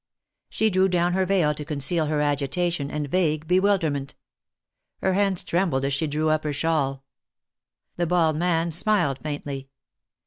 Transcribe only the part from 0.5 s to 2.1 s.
drew down her veil to conceal